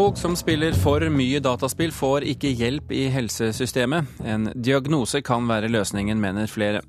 Folk 0.00 0.16
som 0.16 0.32
spiller 0.36 0.72
for 0.72 1.04
mye 1.12 1.42
dataspill, 1.44 1.90
får 1.92 2.24
ikke 2.30 2.54
hjelp 2.56 2.92
i 2.96 3.02
helsesystemet. 3.12 4.14
En 4.24 4.46
diagnose 4.56 5.20
kan 5.20 5.44
være 5.44 5.68
løsningen, 5.68 6.16
mener 6.16 6.48
flere. 6.48 6.80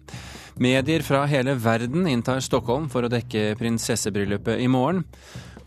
Medier 0.63 1.03
fra 1.03 1.25
hele 1.27 1.57
verden 1.59 2.07
inntar 2.07 2.39
Stockholm 2.39 2.85
for 2.93 3.03
å 3.03 3.09
dekke 3.11 3.57
prinsessebryllupet 3.59 4.63
i 4.63 4.69
morgen. 4.71 5.03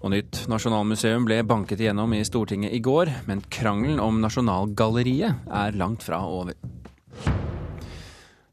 Og 0.00 0.14
nytt 0.14 0.46
nasjonalmuseum 0.48 1.28
ble 1.28 1.42
banket 1.44 1.84
igjennom 1.84 2.16
i 2.16 2.22
Stortinget 2.24 2.72
i 2.72 2.80
går, 2.80 3.12
men 3.28 3.44
krangelen 3.52 4.00
om 4.00 4.24
Nasjonalgalleriet 4.24 5.44
er 5.44 5.76
langt 5.76 6.08
fra 6.08 6.22
over. 6.24 6.56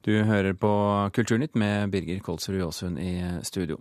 Du 0.04 0.18
hører 0.20 0.52
på 0.52 0.76
Kulturnytt 1.16 1.56
med 1.56 1.96
Birger 1.96 2.20
Kolsrud 2.28 2.60
Jåsund 2.60 3.00
i 3.00 3.16
studio. 3.48 3.80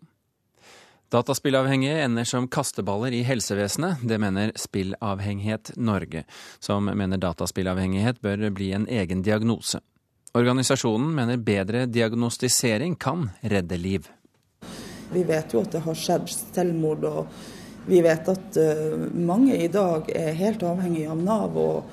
Dataspillavhengige 1.10 2.02
ender 2.02 2.24
som 2.24 2.48
kasteballer 2.48 3.12
i 3.12 3.22
helsevesenet. 3.22 3.96
Det 4.02 4.18
mener 4.18 4.52
Spillavhengighet 4.54 5.72
Norge, 5.76 6.24
som 6.58 6.84
mener 6.86 7.18
dataspillavhengighet 7.18 8.20
bør 8.22 8.50
bli 8.54 8.68
en 8.72 8.86
egen 8.88 9.24
diagnose. 9.26 9.80
Organisasjonen 10.38 11.10
mener 11.14 11.36
bedre 11.36 11.86
diagnostisering 11.86 12.94
kan 12.94 13.30
redde 13.42 13.76
liv. 13.76 14.06
Vi 15.12 15.24
vet 15.26 15.50
jo 15.50 15.64
at 15.64 15.74
det 15.74 15.82
har 15.82 15.98
skjedd 15.98 16.30
selvmord, 16.30 17.02
og 17.04 17.90
vi 17.90 17.98
vet 18.06 18.30
at 18.30 18.62
eh, 18.62 18.94
mange 19.10 19.58
i 19.58 19.66
dag 19.66 20.06
er 20.14 20.38
helt 20.38 20.62
avhengig 20.62 21.08
av 21.10 21.18
Nav 21.18 21.58
og 21.58 21.90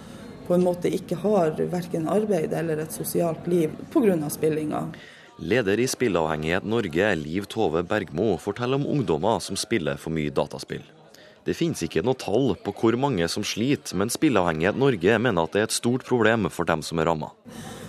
på 0.47 0.53
en 0.53 0.63
måte 0.63 0.94
ikke 0.94 1.17
har 1.25 1.58
verken 1.73 2.05
arbeid 2.05 2.53
eller 2.53 2.86
et 2.86 2.94
sosialt 2.94 3.49
liv 3.49 3.73
pga. 3.89 4.30
spillinga. 4.30 4.88
Leder 5.39 5.79
i 5.79 5.87
Spillavhengighet 5.87 6.66
Norge, 6.66 7.16
Liv 7.16 7.45
Tove 7.45 7.83
Bergmo, 7.83 8.38
forteller 8.38 8.75
om 8.75 8.88
ungdommer 8.88 9.39
som 9.39 9.55
spiller 9.55 9.99
for 10.02 10.09
mye 10.09 10.33
dataspill. 10.33 10.81
Det 11.45 11.53
finnes 11.55 11.83
ikke 11.85 12.02
noe 12.03 12.17
tall 12.17 12.55
på 12.59 12.73
hvor 12.75 12.97
mange 12.99 13.27
som 13.29 13.45
sliter, 13.45 13.94
men 13.95 14.09
Spillavhengighet 14.11 14.79
Norge 14.81 15.19
mener 15.21 15.45
at 15.45 15.53
det 15.53 15.61
er 15.61 15.69
et 15.69 15.75
stort 15.77 16.03
problem 16.09 16.49
for 16.49 16.67
dem 16.67 16.81
som 16.81 16.97
er 16.97 17.07
ramma. 17.07 17.29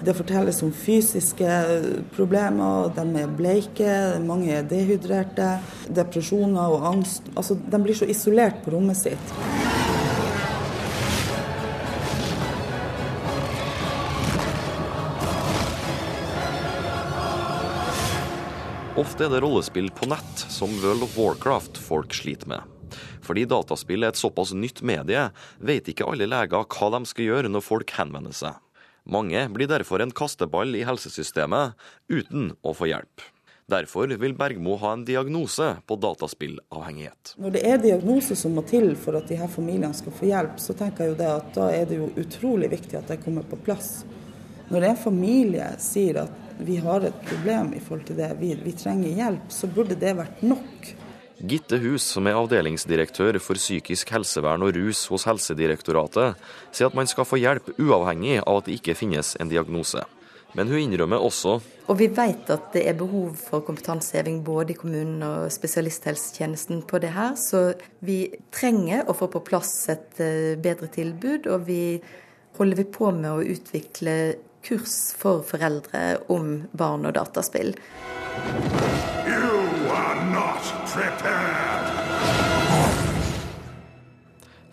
Det 0.05 0.15
fortelles 0.15 0.61
om 0.63 0.71
fysiske 0.77 1.57
problemer, 2.15 2.93
de 2.95 3.25
er 3.25 3.33
bleike, 3.41 3.97
mange 4.29 4.53
er 4.61 4.69
dehydrerte. 4.69 5.57
Depresjoner 5.89 6.77
og 6.77 6.87
angst. 6.93 7.33
Altså, 7.35 7.57
de 7.57 7.83
blir 7.83 7.97
så 7.97 8.07
isolert 8.13 8.61
på 8.63 8.77
rommet 8.77 9.01
sitt. 9.01 9.35
Ofte 18.99 19.29
er 19.29 19.31
det 19.31 19.39
rollespill 19.45 19.93
på 19.95 20.09
nett, 20.11 20.41
som 20.51 20.73
World 20.83 21.05
of 21.07 21.13
Warcraft, 21.15 21.77
folk 21.79 22.15
sliter 22.17 22.49
med. 22.51 22.97
Fordi 23.23 23.45
dataspill 23.47 24.03
er 24.03 24.11
et 24.11 24.19
såpass 24.19 24.51
nytt 24.59 24.81
medie, 24.83 25.29
vet 25.63 25.87
ikke 25.93 26.09
alle 26.11 26.27
leger 26.27 26.65
hva 26.67 26.89
de 26.97 27.01
skal 27.07 27.29
gjøre 27.29 27.53
når 27.53 27.63
folk 27.63 27.93
henvender 27.95 28.35
seg. 28.35 28.57
Mange 29.07 29.45
blir 29.55 29.71
derfor 29.71 30.03
en 30.03 30.11
kasteball 30.11 30.75
i 30.75 30.83
helsesystemet, 30.89 31.79
uten 32.11 32.51
å 32.59 32.75
få 32.75 32.89
hjelp. 32.91 33.23
Derfor 33.71 34.11
vil 34.19 34.35
Bergmo 34.35 34.75
ha 34.83 34.97
en 34.97 35.07
diagnose 35.07 35.77
på 35.87 36.01
dataspillavhengighet. 36.03 37.37
Når 37.39 37.55
det 37.55 37.65
er 37.71 37.79
diagnose 37.85 38.35
som 38.41 38.59
må 38.59 38.67
til 38.67 38.97
for 38.99 39.21
at 39.21 39.31
de 39.31 39.39
her 39.39 39.53
familiene 39.53 39.95
skal 39.95 40.19
få 40.19 40.27
hjelp, 40.33 40.59
så 40.59 40.75
tenker 40.75 41.13
jeg 41.13 41.21
at 41.23 41.55
da 41.55 41.71
er 41.71 41.87
det 41.87 42.03
utrolig 42.19 42.73
viktig 42.75 42.99
at 42.99 43.15
det 43.15 43.23
kommer 43.23 43.47
på 43.47 43.63
plass. 43.63 44.03
Når 44.75 44.91
en 44.91 45.03
familie 45.07 45.71
sier 45.79 46.25
at 46.27 46.48
vi 46.59 46.79
har 46.83 47.05
et 47.07 47.21
problem 47.29 47.73
i 47.77 47.83
forhold 47.83 48.09
til 48.09 48.19
det, 48.19 48.33
vi, 48.41 48.53
vi 48.63 48.75
trenger 48.77 49.15
hjelp, 49.15 49.53
så 49.53 49.71
burde 49.71 49.99
det 49.99 50.17
vært 50.19 50.43
nok. 50.43 50.91
Gitte 51.39 51.79
Hus, 51.79 52.03
som 52.03 52.27
er 52.27 52.35
avdelingsdirektør 52.35 53.39
for 53.39 53.61
psykisk 53.61 54.11
helsevern 54.11 54.65
og 54.67 54.75
rus 54.75 55.05
hos 55.07 55.29
Helsedirektoratet, 55.29 56.35
sier 56.75 56.91
at 56.91 56.97
man 56.99 57.07
skal 57.07 57.29
få 57.29 57.39
hjelp 57.39 57.71
uavhengig 57.79 58.41
av 58.43 58.59
at 58.59 58.67
det 58.67 58.81
ikke 58.81 58.97
finnes 58.99 59.37
en 59.39 59.53
diagnose. 59.53 60.03
Men 60.57 60.71
hun 60.73 60.81
innrømmer 60.81 61.21
også 61.21 61.59
Og 61.89 61.99
vi 62.01 62.09
vet 62.11 62.49
at 62.51 62.73
det 62.73 62.83
er 62.89 62.97
behov 62.99 63.37
for 63.37 63.63
kompetanseheving 63.67 64.41
både 64.45 64.73
i 64.73 64.79
kommunen 64.81 65.23
og 65.23 65.53
spesialisthelsetjenesten 65.53 66.83
på 66.89 66.99
det 67.05 67.13
her, 67.15 67.37
så 67.37 67.77
vi 68.01 68.25
trenger 68.51 69.07
å 69.07 69.15
få 69.17 69.29
på 69.33 69.45
plass 69.45 69.73
et 69.93 70.19
eh, 70.25 70.57
bedre 70.59 70.89
tilbud. 70.93 71.47
Og 71.53 71.69
vi 71.69 72.01
holder 72.59 72.81
vi 72.81 72.89
på 72.99 73.13
med 73.15 73.31
å 73.31 73.45
utvikle 73.55 74.17
kurs 74.69 74.97
for 75.17 75.43
foreldre 75.47 76.19
om 76.29 76.69
barn 76.77 77.09
og 77.09 77.17
dataspill. 77.17 77.75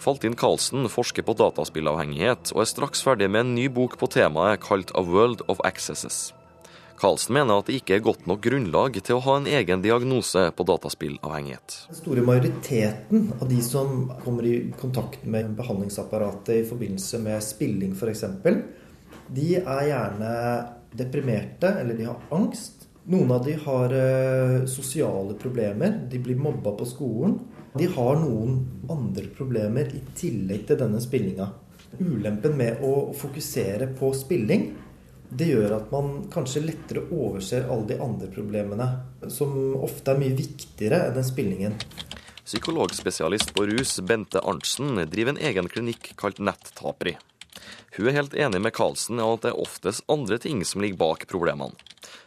Faltin 0.05 0.35
Karlsen 0.37 0.85
forsker 0.91 1.25
på 1.25 1.33
dataspillavhengighet, 1.39 2.51
og 2.53 2.61
er 2.61 2.69
straks 2.69 3.01
ferdig 3.01 3.31
med 3.31 3.47
en 3.47 3.53
ny 3.57 3.69
bok 3.73 3.95
på 3.97 4.09
temaet 4.13 4.61
kalt 4.61 4.93
A 4.93 5.01
World 5.01 5.41
of 5.49 5.63
Accesses. 5.65 6.27
Karlsen 6.95 7.33
mener 7.35 7.59
at 7.59 7.67
det 7.67 7.79
ikke 7.79 7.97
er 7.97 8.03
godt 8.05 8.27
nok 8.29 8.43
grunnlag 8.45 8.99
til 9.01 9.17
å 9.17 9.23
ha 9.25 9.39
en 9.39 9.49
egen 9.49 9.81
diagnose 9.83 10.45
på 10.55 10.65
dataspillavhengighet. 10.69 11.79
Den 11.89 11.97
store 11.97 12.23
majoriteten 12.27 13.27
av 13.39 13.49
de 13.49 13.59
som 13.65 14.11
kommer 14.21 14.47
i 14.47 14.55
kontakt 14.79 15.25
med 15.27 15.55
behandlingsapparatet 15.57 16.61
i 16.61 16.65
forbindelse 16.69 17.19
med 17.25 17.43
spilling 17.43 17.97
f.eks., 17.97 18.23
de 19.27 19.55
er 19.61 19.83
gjerne 19.89 20.31
deprimerte, 20.95 21.71
eller 21.81 21.97
de 21.97 22.07
har 22.09 22.21
angst. 22.35 22.87
Noen 23.05 23.31
av 23.31 23.43
de 23.45 23.53
har 23.61 23.93
uh, 23.93 24.65
sosiale 24.65 25.35
problemer. 25.37 25.99
De 26.09 26.19
blir 26.19 26.39
mobba 26.39 26.73
på 26.77 26.87
skolen. 26.89 27.37
De 27.77 27.89
har 27.91 28.17
noen 28.21 28.61
andre 28.89 29.27
problemer 29.35 29.91
i 29.93 30.01
tillegg 30.15 30.65
til 30.69 30.79
denne 30.79 31.01
spillinga. 31.03 31.49
Ulempen 31.99 32.55
med 32.57 32.81
å 32.83 33.11
fokusere 33.15 33.89
på 33.99 34.09
spilling, 34.15 34.69
det 35.29 35.49
gjør 35.49 35.75
at 35.77 35.91
man 35.91 36.25
kanskje 36.31 36.63
lettere 36.63 37.03
overser 37.11 37.67
alle 37.71 37.89
de 37.89 37.99
andre 38.03 38.29
problemene, 38.31 38.87
som 39.31 39.75
ofte 39.83 40.13
er 40.13 40.21
mye 40.21 40.35
viktigere 40.37 41.01
enn 41.07 41.17
den 41.17 41.27
spillingen. 41.27 41.77
Psykologspesialist 42.45 43.55
på 43.55 43.65
rus 43.71 43.97
Bente 44.05 44.39
Arntzen 44.39 44.99
driver 45.09 45.33
en 45.33 45.41
egen 45.49 45.69
klinikk 45.71 46.11
kalt 46.19 46.39
Nettaperi. 46.39 47.15
Hun 47.95 48.09
er 48.09 48.17
helt 48.17 48.35
enig 48.35 48.61
med 48.61 48.75
Karlsen 48.75 49.19
i 49.21 49.25
at 49.25 49.45
det 49.45 49.53
er 49.53 49.63
oftest 49.63 50.05
andre 50.11 50.39
ting 50.41 50.63
som 50.67 50.83
ligger 50.83 50.99
bak 51.01 51.25
problemene. 51.31 51.75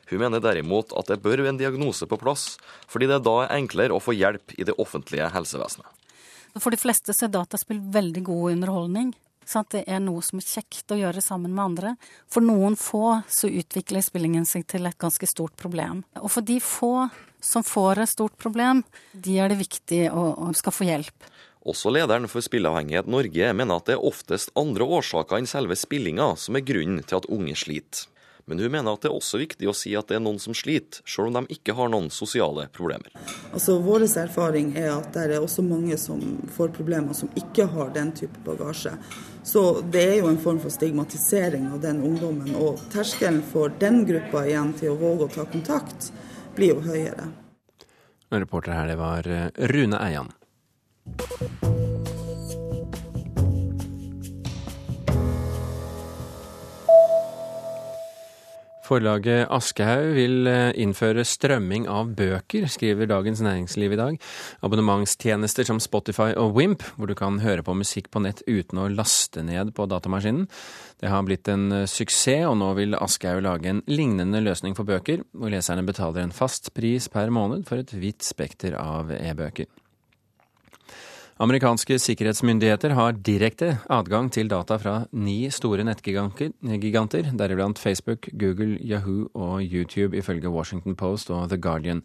Hun 0.09 0.23
mener 0.23 0.41
derimot 0.41 0.95
at 0.97 1.11
det 1.11 1.21
bør 1.21 1.45
en 1.45 1.61
diagnose 1.61 2.09
på 2.09 2.17
plass, 2.21 2.57
fordi 2.89 3.11
det 3.11 3.21
da 3.27 3.35
er 3.45 3.57
enklere 3.59 3.97
å 3.97 4.03
få 4.03 4.17
hjelp 4.17 4.57
i 4.57 4.65
det 4.65 4.77
offentlige 4.81 5.29
helsevesenet. 5.35 5.89
For 6.59 6.73
de 6.73 6.81
fleste 6.81 7.13
så 7.15 7.27
er 7.27 7.35
dataspill 7.35 7.81
veldig 7.93 8.23
god 8.27 8.55
underholdning. 8.57 9.13
Sant? 9.49 9.71
Det 9.73 9.85
er 9.89 10.01
noe 10.05 10.21
som 10.25 10.41
er 10.41 10.49
kjekt 10.49 10.93
å 10.93 10.99
gjøre 10.99 11.23
sammen 11.25 11.55
med 11.55 11.65
andre. 11.65 11.95
For 12.29 12.45
noen 12.45 12.77
få 12.77 13.21
så 13.33 13.49
utvikler 13.49 14.05
spillingen 14.05 14.49
seg 14.49 14.67
til 14.69 14.89
et 14.89 14.99
ganske 15.01 15.29
stort 15.29 15.57
problem. 15.61 16.03
Og 16.21 16.33
for 16.33 16.45
de 16.45 16.59
få 16.61 17.09
som 17.41 17.65
får 17.65 18.03
et 18.03 18.11
stort 18.11 18.37
problem, 18.41 18.83
de 19.13 19.39
er 19.41 19.53
det 19.53 19.61
viktig 19.61 20.09
å, 20.11 20.25
å 20.49 20.53
skal 20.59 20.75
få 20.75 20.89
hjelp. 20.89 21.29
Også 21.69 21.91
lederen 21.93 22.29
for 22.33 22.41
Spillavhengighet 22.41 23.09
Norge 23.13 23.49
mener 23.53 23.77
at 23.77 23.89
det 23.91 23.99
er 23.99 24.05
oftest 24.09 24.55
andre 24.57 24.87
årsaker 24.99 25.37
enn 25.37 25.49
selve 25.49 25.77
spillinga 25.77 26.31
som 26.41 26.57
er 26.57 26.65
grunnen 26.65 27.03
til 27.05 27.19
at 27.21 27.29
unge 27.29 27.57
sliter. 27.61 28.07
Men 28.49 28.63
hun 28.63 28.73
mener 28.73 28.95
at 28.97 29.03
det 29.05 29.11
er 29.11 29.17
også 29.19 29.37
viktig 29.43 29.69
å 29.69 29.75
si 29.77 29.91
at 29.99 30.09
det 30.09 30.17
er 30.17 30.23
noen 30.25 30.39
som 30.41 30.55
sliter, 30.57 31.03
selv 31.05 31.29
om 31.29 31.35
de 31.37 31.53
ikke 31.59 31.75
har 31.77 31.91
noen 31.93 32.07
sosiale 32.09 32.65
problemer. 32.73 33.13
Altså, 33.53 33.75
Vår 33.85 34.07
erfaring 34.07 34.71
er 34.81 34.89
at 34.95 35.11
det 35.13 35.27
er 35.27 35.45
også 35.45 35.61
mange 35.67 35.99
som 36.01 36.23
får 36.55 36.73
problemer 36.79 37.13
som 37.13 37.29
ikke 37.37 37.67
har 37.75 37.93
den 37.93 38.15
type 38.17 38.41
bagasje. 38.47 38.95
Så 39.45 39.83
det 39.93 40.07
er 40.07 40.17
jo 40.23 40.33
en 40.33 40.41
form 40.41 40.63
for 40.65 40.73
stigmatisering 40.73 41.69
av 41.75 41.85
den 41.85 42.01
ungdommen. 42.01 42.57
Og 42.57 42.81
terskelen 42.95 43.43
for 43.53 43.69
den 43.85 44.07
gruppa 44.09 44.47
igjen 44.49 44.73
til 44.81 44.95
å 44.95 44.99
våge 45.05 45.29
å 45.29 45.35
ta 45.37 45.45
kontakt, 45.53 46.09
blir 46.57 46.79
jo 46.79 46.81
høyere. 46.89 47.29
Reporter 48.33 48.73
her, 48.73 48.89
det 48.89 48.97
var 49.01 49.29
eh, 49.29 49.51
Rune 49.69 50.01
Eian. 50.01 50.33
Forlaget 58.89 59.45
Aschehoug 59.53 60.15
vil 60.17 60.49
eh, 60.49 60.73
innføre 60.81 61.23
strømming 61.27 61.85
av 61.93 62.09
bøker, 62.17 62.65
skriver 62.73 63.07
Dagens 63.07 63.43
Næringsliv 63.45 63.95
i 63.95 63.99
dag. 64.01 64.17
Abonnementstjenester 64.65 65.69
som 65.69 65.79
Spotify 65.83 66.33
og 66.41 66.57
Wimp, 66.57 66.83
hvor 66.97 67.11
du 67.11 67.15
kan 67.19 67.39
høre 67.45 67.63
på 67.63 67.77
musikk 67.77 68.09
på 68.11 68.23
nett 68.25 68.41
uten 68.49 68.81
å 68.81 68.89
laste 68.91 69.45
ned 69.47 69.75
på 69.77 69.87
datamaskinen. 69.93 70.49
Det 70.99 71.13
har 71.13 71.27
blitt 71.29 71.51
en 71.53 71.69
eh, 71.85 71.89
suksess, 71.91 72.49
og 72.49 72.57
nå 72.63 72.73
vil 72.81 72.97
Aschehoug 72.99 73.45
lage 73.45 73.71
en 73.71 73.85
lignende 73.87 74.41
løsning 74.43 74.75
for 74.75 74.89
bøker, 74.89 75.23
hvor 75.37 75.55
leserne 75.55 75.85
betaler 75.87 76.25
en 76.25 76.35
fast 76.35 76.73
pris 76.75 77.07
per 77.13 77.31
måned 77.31 77.69
for 77.69 77.85
et 77.85 77.93
vidt 77.95 78.25
spekter 78.27 78.75
av 78.81 79.15
e-bøker. 79.15 79.69
Amerikanske 81.39 82.01
sikkerhetsmyndigheter 82.03 82.97
har 82.99 83.15
direkte 83.23 83.77
adgang 83.95 84.27
til 84.35 84.49
data 84.51 84.75
fra 84.83 84.95
ni 85.15 85.47
store 85.55 85.85
nettgiganter, 85.87 87.29
deriblant 87.31 87.79
Facebook, 87.79 88.27
Google, 88.35 88.75
Yahoo 88.83 89.29
og 89.39 89.63
YouTube, 89.63 90.19
ifølge 90.19 90.51
Washington 90.51 90.97
Post 90.99 91.31
og 91.31 91.47
The 91.53 91.61
Guardian. 91.63 92.03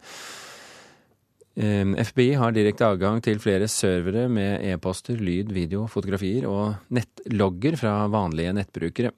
FBI 1.57 2.35
har 2.37 2.53
direkte 2.53 2.85
adgang 2.85 3.23
til 3.25 3.41
flere 3.41 3.67
servere 3.69 4.27
med 4.29 4.61
e-poster, 4.69 5.17
lyd, 5.17 5.49
video, 5.53 5.87
fotografier 5.89 6.45
og 6.49 6.93
nettlogger 6.93 7.77
fra 7.77 7.95
vanlige 8.13 8.53
nettbrukere. 8.53 9.13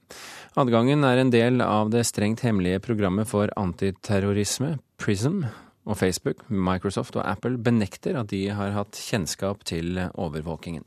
Adgangen 0.56 1.03
er 1.03 1.19
en 1.19 1.31
del 1.31 1.59
av 1.63 1.91
det 1.91 2.07
strengt 2.07 2.44
hemmelige 2.47 2.79
programmet 2.83 3.27
for 3.27 3.51
antiterrorisme, 3.59 4.77
PRISM, 5.00 5.44
og 5.85 5.97
Facebook, 5.97 6.49
Microsoft 6.49 7.15
og 7.15 7.25
Apple 7.29 7.57
benekter 7.61 8.17
at 8.19 8.29
de 8.33 8.49
har 8.49 8.73
hatt 8.75 8.97
kjennskap 8.97 9.63
til 9.65 9.99
overvåkingen. 10.13 10.83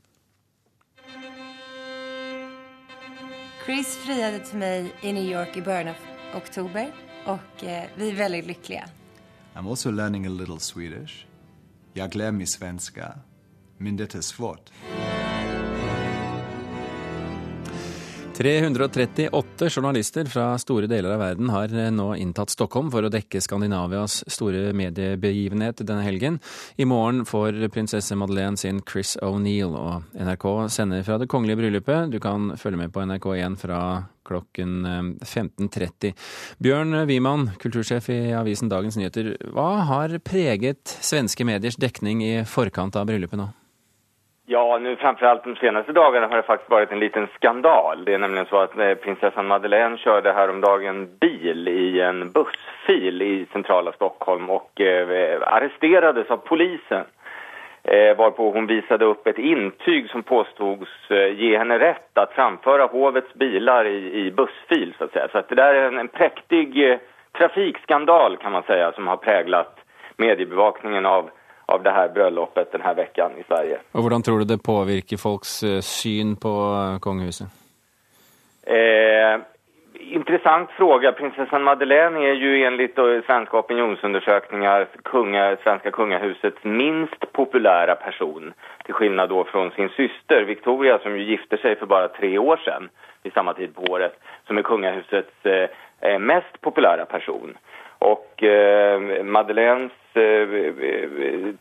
Chris 3.63 3.97
friade 4.03 4.41
til 4.47 4.59
meg 4.59 4.89
i 5.05 5.11
New 5.13 5.25
York 5.25 5.55
i 5.55 5.61
begynnelsen 5.61 6.15
av 6.31 6.39
oktober 6.41 6.89
og 7.29 7.63
eh, 7.63 7.89
vi 7.97 8.09
er 8.09 8.17
veldig 8.17 8.43
lykkelige. 8.47 8.85
I'm 9.55 9.67
also 9.67 9.91
learning 9.91 10.25
a 10.25 10.29
little 10.29 10.59
Swedish. 10.59 11.25
glemmer 11.93 12.17
lär 12.17 12.31
mig 12.31 12.47
svenska, 12.47 13.13
men 13.77 13.97
dette 13.97 14.17
er 14.17 14.21
svårt. 14.21 14.71
338 18.39 19.69
journalister 19.69 20.25
fra 20.25 20.53
store 20.57 20.87
deler 20.87 21.11
av 21.11 21.19
verden 21.19 21.49
har 21.51 21.73
eh, 21.75 21.89
nå 21.91 22.13
inntatt 22.15 22.53
Stockholm 22.53 22.87
for 22.87 23.03
å 23.03 23.11
dekke 23.11 23.41
Skandinavias 23.43 24.21
store 24.31 24.69
mediebegivenhet 24.79 25.83
denne 25.83 26.05
helgen. 26.05 26.37
I 26.79 26.87
morgen 26.87 27.25
får 27.27 27.59
prinsesse 27.75 28.15
Madeleine 28.15 28.55
sin 28.55 28.79
Chris 28.87 29.17
O'Neill, 29.19 29.75
og 29.75 30.07
NRK 30.15 30.47
sender 30.71 31.03
fra 31.03 31.19
det 31.19 31.27
kongelige 31.27 31.59
bryllupet. 31.59 32.15
Du 32.15 32.21
kan 32.23 32.53
følge 32.55 32.79
med 32.79 32.95
på 32.95 33.03
NRK1 33.03 33.59
fra 33.59 33.83
klokken 34.29 34.87
15.30. 35.19 36.07
Eh, 36.13 36.33
Bjørn 36.63 36.95
Wiman, 37.11 37.49
kultursjef 37.59 38.07
i 38.15 38.21
avisen 38.39 38.71
Dagens 38.71 38.95
Nyheter. 38.95 39.33
Hva 39.51 39.71
har 39.91 40.15
preget 40.23 40.95
svenske 41.03 41.43
mediers 41.43 41.75
dekning 41.75 42.23
i 42.23 42.35
forkant 42.47 42.95
av 42.95 43.11
bryllupet 43.11 43.43
nå? 43.43 43.51
Ja, 44.51 44.77
nu 44.77 44.95
framförallt 44.95 45.43
de 45.43 45.55
senaste 45.55 45.91
dagarna 45.91 46.27
har 46.27 46.35
det 46.35 46.43
faktiskt 46.43 46.71
varit 46.71 46.91
en 46.91 46.99
liten 46.99 47.27
skandal. 47.35 48.05
Det 48.05 48.13
är 48.13 48.17
nämligen 48.17 48.45
så 48.45 48.57
att 48.57 48.77
eh, 48.77 48.93
prinsessan 48.93 49.47
Madeleine 49.47 49.97
körde 49.97 50.33
häromdagen 50.33 51.09
bil 51.19 51.67
i 51.67 52.01
en 52.01 52.31
bussfil 52.31 53.21
i 53.21 53.45
centrala 53.51 53.91
Stockholm 53.91 54.49
och 54.49 54.81
eh, 54.81 55.41
arresterades 55.41 56.31
av 56.31 56.37
polisen. 56.37 57.05
Eh, 57.83 58.17
varpå 58.17 58.51
hon 58.51 58.67
visade 58.67 59.05
upp 59.05 59.27
ett 59.27 59.37
intyg 59.37 60.09
som 60.09 60.23
påstods 60.23 61.11
eh, 61.11 61.39
ge 61.39 61.57
henne 61.57 61.79
rätt 61.79 62.17
att 62.17 62.33
framföra 62.33 62.85
hovets 62.85 63.33
bilar 63.33 63.85
i, 63.85 64.25
i 64.25 64.31
bussfil 64.31 64.93
så 64.97 65.03
att 65.03 65.11
säga. 65.11 65.27
Så 65.31 65.37
att 65.37 65.49
det 65.49 65.55
där 65.55 65.73
är 65.73 65.87
en, 65.87 65.97
en 65.97 66.07
präktig 66.07 66.91
eh, 66.91 66.97
trafikskandal 67.37 68.37
kan 68.37 68.51
man 68.51 68.63
säga 68.63 68.91
som 68.91 69.07
har 69.07 69.17
präglat 69.17 69.79
mediebevakningen 70.17 71.05
av 71.05 71.29
av 71.69 71.83
det 71.83 71.93
her 71.93 72.09
bryllupet 72.13 72.71
denne 72.73 72.93
veckan 72.97 73.37
i 73.37 73.43
Sverige. 73.47 73.79
Og 73.93 74.01
Hvordan 74.01 74.23
tror 74.25 74.41
du 74.41 74.45
det 74.49 74.63
påvirker 74.65 75.17
folks 75.17 75.63
eh, 75.63 75.81
syn 75.85 76.35
på 76.35 76.53
eh, 76.73 76.99
kongehuset? 76.99 77.47
Eh, 78.63 79.35
intressant 79.99 80.71
fråga. 80.71 81.11
Prinsessan 81.11 81.63
Madeleine 81.63 82.19
er 82.19 82.33
jo 82.33 82.51
enligt 82.67 82.95
svenska 83.25 83.57
opinionsundersökningar 83.57 84.87
kunga, 85.03 85.57
svenska 85.63 85.91
kungahusets 85.91 86.63
minst 86.63 87.31
populära 87.33 87.95
person. 87.95 88.53
Til 88.85 88.93
skillnad 88.93 89.29
då 89.29 89.43
från 89.43 89.71
sin 89.71 89.89
syster 89.89 90.41
Victoria 90.43 90.99
som 90.99 91.17
ju 91.17 91.23
gifte 91.23 91.57
seg 91.57 91.79
for 91.79 91.85
bare 91.85 92.07
tre 92.07 92.37
år 92.37 92.57
sedan 92.65 92.89
vid 93.23 93.33
samma 93.33 93.53
tid 93.53 93.75
på 93.75 93.81
året. 93.91 94.17
Som 94.47 94.57
er 94.57 94.61
kungahusets 94.61 95.45
eh, 95.45 95.69
eh 96.01 96.19
mest 96.19 96.61
populära 96.61 97.05
person. 97.05 97.57
Og 97.99 98.43
eh, 98.43 99.23
Madeleines 99.23 99.91
eh, 99.91 99.98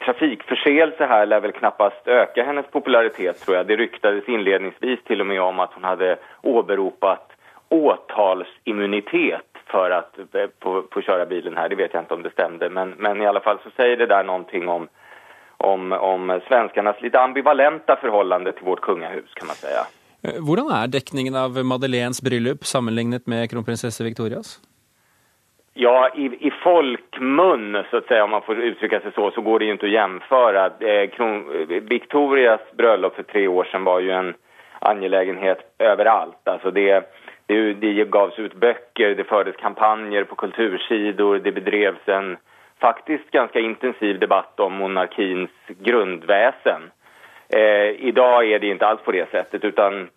trafikförseelse 0.05 1.07
här 1.07 1.27
lär 1.27 1.41
väl 1.41 1.53
knappast 1.53 2.09
öka 2.09 2.45
hennes 2.45 2.67
popularitet 2.67 3.41
tror 3.41 3.57
jag. 3.57 3.67
Det 3.67 3.77
ryktades 3.77 4.29
inledningsvis 4.29 5.05
till 5.05 5.21
och 5.21 5.27
med 5.27 5.43
om 5.43 5.61
att 5.61 5.73
hon 5.75 5.85
hade 5.85 6.19
åberopat 6.43 7.33
åtalsimmunitet 7.69 9.43
för 9.67 9.91
att 9.91 10.19
eh, 10.19 10.25
få, 10.63 10.85
få 10.93 11.01
köra 11.01 11.27
bilen 11.27 11.57
här. 11.57 11.69
Det 11.69 11.77
vet 11.77 11.95
jag 11.95 12.03
inte 12.03 12.15
om 12.15 12.23
det 12.23 12.31
stämde, 12.31 12.71
men, 12.71 12.91
men 12.91 13.23
i 13.23 13.27
alla 13.27 13.41
fall 13.41 13.59
så 13.65 13.71
säger 13.77 13.97
det 13.97 14.07
där 14.07 14.25
någonting 14.25 14.69
om, 14.69 14.89
om, 15.57 15.93
om 15.93 16.41
svenskarnas 16.49 17.03
lite 17.03 17.21
ambivalenta 17.21 17.97
förhållande 17.97 18.53
till 18.53 18.65
vårt 18.65 18.81
kungahus 18.81 19.35
kan 19.35 19.47
man 19.47 19.57
säga. 19.57 19.87
Hvordan 20.23 20.71
er 20.75 20.89
dekningen 20.91 21.35
av 21.35 21.65
Madeleines 21.65 22.23
bryllup 22.23 22.65
sammenlignet 22.67 23.27
med 23.27 23.51
kronprinsesse 23.51 24.05
Victorias? 24.05 24.61
Ja, 25.81 26.09
i, 26.15 26.47
i 26.47 26.51
folkmun, 26.51 27.85
så 27.91 27.97
att 27.97 28.07
säga, 28.07 28.25
om 28.25 28.31
man 28.31 28.43
får 28.43 28.59
uttrycka 28.59 29.01
sig 29.01 29.13
så, 29.15 29.31
så 29.31 29.41
går 29.41 29.59
det 29.59 29.65
ju 29.65 29.73
inte 29.73 29.87
att 29.87 29.93
jämföra. 29.93 30.71
Eh, 30.81 31.11
Kron, 31.11 31.67
Victorias 31.69 32.61
bröllop 32.73 33.15
för 33.17 33.23
tre 33.23 33.49
år 33.49 33.65
sedan 33.65 33.85
var 33.85 34.01
ju 34.01 34.11
en 34.11 34.35
angelägenhet 34.79 35.59
överallt. 35.79 36.49
Alltså 36.49 36.71
det, 36.71 37.15
det, 37.47 37.73
det 37.73 38.11
gavs 38.11 38.39
ut 38.39 38.55
böcker, 38.55 39.15
det 39.15 39.25
fördes 39.25 39.57
kampanjer 39.57 40.25
på 40.25 40.35
kultursidor, 40.35 41.39
det 41.39 41.53
bedrevs 41.53 42.09
en 42.09 42.37
faktiskt 42.81 43.31
ganska 43.31 43.61
intensiv 43.61 44.19
debatt 44.19 44.61
om 44.61 44.73
monarkins 44.73 45.51
grundväsen. 45.69 46.91
Eh, 47.49 48.07
idag 48.09 48.51
är 48.51 48.59
det 48.59 48.67
inte 48.67 48.87
alls 48.87 49.01
på 49.01 49.13
det 49.13 49.31
sättet, 49.31 49.65
utan 49.65 50.09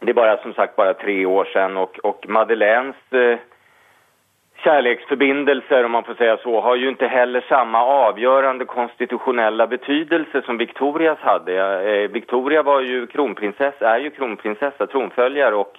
det 0.00 0.10
är 0.10 0.14
bara 0.14 0.36
som 0.36 0.54
sagt 0.54 0.76
bara 0.76 0.94
tre 0.94 1.26
år 1.26 1.44
sedan 1.44 1.76
och, 1.76 1.98
och 2.02 2.24
Madeleines 2.28 2.96
eh, 3.10 3.38
kärleksförbindelser, 4.64 5.84
om 5.84 5.92
man 5.92 6.04
får 6.04 6.14
säga 6.14 6.36
så, 6.36 6.60
har 6.60 6.76
ju 6.76 6.88
inte 6.88 7.06
heller 7.06 7.44
samma 7.48 7.84
avgörande 7.84 8.64
konstitutionella 8.64 9.66
betydelse 9.66 10.42
som 10.42 10.58
Victorias 10.58 11.18
hade. 11.18 11.52
Eh, 11.92 12.10
Victoria 12.10 12.62
var 12.62 12.80
ju 12.80 13.06
kronprinsessa, 13.06 13.94
är 13.94 13.98
ju 13.98 14.10
kronprinsessa, 14.10 14.86
tronföljare 14.86 15.54
och 15.54 15.76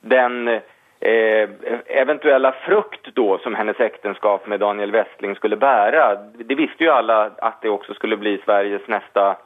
den 0.00 0.48
eh, 0.48 1.48
eventuella 1.86 2.52
frukt 2.52 3.14
då 3.14 3.38
som 3.38 3.54
hennes 3.54 3.80
äktenskap 3.80 4.46
med 4.46 4.60
Daniel 4.60 4.92
Westling 4.92 5.34
skulle 5.34 5.56
bära, 5.56 6.16
det 6.34 6.54
visste 6.54 6.84
ju 6.84 6.90
alla 6.90 7.30
att 7.38 7.62
det 7.62 7.68
också 7.68 7.94
skulle 7.94 8.16
bli 8.16 8.40
Sveriges 8.44 8.88
nästa 8.88 9.36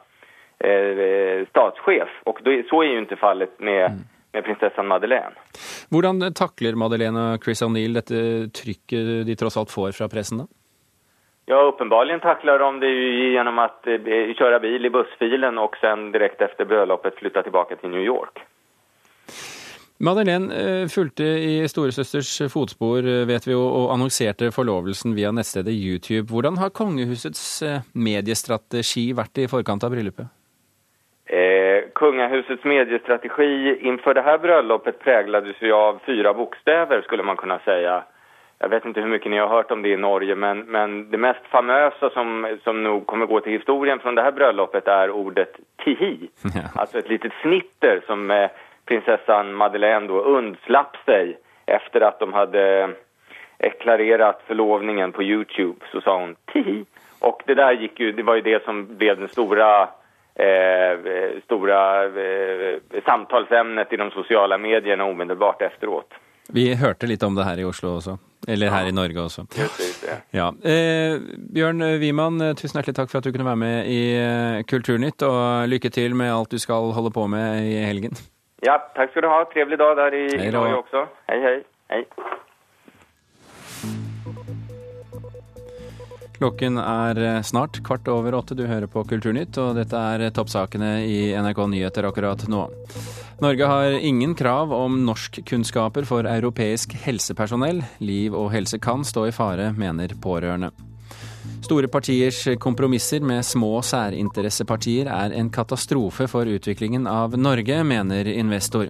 eh, 0.59 1.47
statschef 1.49 2.09
då, 2.25 2.61
så 2.69 2.81
är 2.81 2.87
ju 2.87 2.97
inte 2.97 3.15
fallet 3.15 3.59
med 3.59 3.85
mm 3.85 3.99
med 4.33 4.45
prinsessan 4.45 4.87
Madeleine. 4.87 5.35
Hvordan 5.91 6.31
takler 6.37 6.77
Madeleine 6.79 7.33
og 7.33 7.43
Chris 7.43 7.63
O'Neill 7.65 7.97
dette 7.99 8.49
trykket 8.55 9.27
de 9.27 9.37
tross 9.39 9.59
alt 9.59 9.73
får 9.73 9.95
fra 9.97 10.09
pressen? 10.11 10.43
da? 10.43 10.49
Ja, 11.49 11.57
Åpenbart 11.67 12.21
takler 12.21 12.61
de 12.61 12.79
det 12.79 12.91
gjennom 13.33 13.59
å 13.59 13.67
kjøre 13.83 14.35
köra 14.39 14.59
bil 14.63 14.85
i 14.87 14.93
bussfilen 14.93 15.57
og 15.59 15.75
sen 15.81 16.11
direkte 16.13 16.47
efter 16.47 16.69
bryllupet 16.69 17.17
flytte 17.19 17.43
tilbake 17.43 17.75
til 17.81 17.91
New 17.91 18.03
York. 18.05 18.43
Madeleine 20.01 20.53
eh, 20.55 20.87
fulgte 20.89 21.25
i 21.25 21.67
storesøsters 21.69 22.47
fotspor, 22.49 23.05
eh, 23.05 23.25
vet 23.29 23.45
vi 23.45 23.53
og 23.53 23.91
annonserte 23.93 24.49
forlovelsen 24.53 25.13
via 25.17 25.33
nettstedet 25.35 25.75
YouTube. 25.75 26.29
Hvordan 26.31 26.57
har 26.57 26.73
kongehusets 26.73 27.43
mediestrategi 27.93 29.11
vært 29.17 29.43
i 29.43 29.49
forkant 29.51 29.83
av 29.85 29.93
bryllupet? 29.93 30.31
Eh, 31.31 31.83
kungahusets 31.95 32.63
mediestrategi 32.63 33.77
inför 33.81 34.13
det 34.13 34.21
här 34.21 34.37
bröllopet 34.37 34.99
präglades 34.99 35.55
ju 35.59 35.73
av 35.73 35.99
fyra 36.05 36.33
bokstäver 36.33 37.01
skulle 37.01 37.23
man 37.23 37.37
kunna 37.37 37.59
säga. 37.59 38.03
Jag 38.59 38.69
vet 38.69 38.85
inte 38.85 39.01
hur 39.01 39.07
mycket 39.07 39.31
ni 39.31 39.37
har 39.37 39.47
hört 39.47 39.71
om 39.71 39.81
det 39.81 39.89
i 39.89 39.97
Norge 39.97 40.35
men, 40.35 40.59
men 40.59 41.11
det 41.11 41.17
mest 41.17 41.45
famösa 41.45 42.09
som, 42.09 42.57
som 42.63 42.83
nog 42.83 43.05
kommer 43.05 43.25
gå 43.25 43.39
till 43.39 43.51
historien 43.51 43.99
från 43.99 44.15
det 44.15 44.21
här 44.21 44.31
bröllopet 44.31 44.87
är 44.87 45.11
ordet 45.11 45.59
tihi. 45.85 46.29
Ja. 46.55 46.61
Alltså 46.75 46.97
ett 46.97 47.09
litet 47.09 47.33
snitter 47.41 48.01
som 48.07 48.31
eh, 48.31 48.49
prinsessan 48.85 49.53
Madeleine 49.53 50.07
då 50.07 50.21
undslapp 50.21 50.97
sig 51.05 51.37
efter 51.65 52.01
att 52.01 52.19
de 52.19 52.33
hade 52.33 52.89
deklarerat 53.57 54.41
förlovningen 54.47 55.11
på 55.11 55.23
Youtube 55.23 55.85
så 55.91 56.01
sa 56.01 56.19
hon 56.19 56.35
tihi. 56.53 56.85
Och 57.19 57.43
det 57.45 57.55
där 57.55 57.71
gick 57.71 57.99
ju, 57.99 58.11
det 58.11 58.23
var 58.23 58.35
ju 58.35 58.41
det 58.41 58.63
som 58.63 58.97
blev 58.97 59.19
den 59.19 59.27
stora 59.27 59.89
Eh, 60.35 61.41
stora 61.43 62.05
eh, 62.05 62.79
samtalsämnet 63.05 63.93
i 63.93 63.97
de 63.97 64.11
sosiale 64.11 64.57
mediene 64.57 65.03
umiddelbart 65.03 65.61
efteråt. 65.61 66.13
Vi 66.53 66.75
hørte 66.75 67.07
litt 67.07 67.23
om 67.23 67.35
det 67.35 67.45
her 67.47 67.59
i 67.59 67.65
Oslo 67.67 67.97
også. 67.97 68.17
Eller 68.47 68.71
her 68.73 68.87
ja. 68.87 68.89
i 68.89 68.95
Norge 68.95 69.21
også. 69.21 69.45
Ja. 70.33 70.47
Eh, 70.63 71.19
Bjørn 71.53 71.83
Wiman, 72.01 72.39
tusen 72.57 72.79
hjertelig 72.79 72.97
takk 72.97 73.11
for 73.11 73.19
at 73.19 73.27
du 73.27 73.31
kunne 73.35 73.45
være 73.45 73.61
med 73.61 73.91
i 73.91 74.01
eh, 74.17 74.63
Kulturnytt, 74.67 75.21
og 75.27 75.69
lykke 75.69 75.91
til 75.93 76.15
med 76.17 76.33
alt 76.33 76.51
du 76.51 76.59
skal 76.59 76.89
holde 76.95 77.11
på 77.13 77.27
med 77.29 77.67
i 77.67 77.77
helgen. 77.85 78.17
Ja, 78.65 78.79
takk 78.95 79.11
skal 79.11 79.25
du 79.25 79.29
ha. 79.29 79.43
Trevlig 79.53 79.77
dag 79.81 79.95
der 79.99 80.17
i, 80.17 80.25
i 80.47 80.49
Norge 80.53 80.81
også. 80.81 81.05
Hei, 81.29 81.39
hei. 81.45 81.55
Klokken 86.41 86.79
er 86.81 87.19
eh, 87.21 87.43
snart 87.45 87.83
kvart 87.85 88.07
over 88.09 88.33
åtte. 88.33 88.55
Du 88.57 88.63
hører 88.65 88.89
på 88.89 89.03
Kulturnytt, 89.05 89.59
og 89.61 89.75
dette 89.77 89.93
er 89.93 90.31
toppsakene 90.33 91.03
i 91.05 91.35
NRK 91.37 91.59
Nyheter 91.69 92.07
akkurat 92.09 92.47
nå. 92.49 92.63
Norge 93.45 93.69
har 93.69 93.97
ingen 93.99 94.33
krav 94.33 94.73
om 94.73 95.03
norskkunnskaper 95.05 96.09
for 96.09 96.25
europeisk 96.25 96.97
helsepersonell. 97.03 97.83
Liv 98.01 98.33
og 98.33 98.49
helse 98.55 98.81
kan 98.81 99.05
stå 99.05 99.27
i 99.29 99.35
fare, 99.37 99.69
mener 99.77 100.17
pårørende. 100.17 100.73
Store 101.61 101.85
partiers 101.93 102.41
kompromisser 102.61 103.21
med 103.21 103.45
små 103.45 103.75
særinteressepartier 103.85 105.13
er 105.13 105.37
en 105.37 105.53
katastrofe 105.53 106.25
for 106.25 106.49
utviklingen 106.49 107.05
av 107.05 107.37
Norge, 107.37 107.83
mener 107.85 108.33
investor. 108.33 108.89